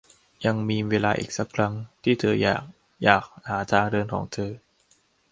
[0.45, 2.61] ยังมีเวลาอีกสักครั้งที่เธออยาก
[3.03, 4.51] อยากหาทางเดินของเธอ